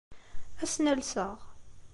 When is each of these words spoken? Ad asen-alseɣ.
Ad 0.61 0.63
asen-alseɣ. 0.69 1.35